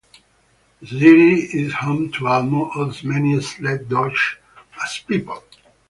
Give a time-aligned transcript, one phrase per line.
[0.81, 4.37] The city is home to almost as many sled-dogs
[4.83, 5.43] as people.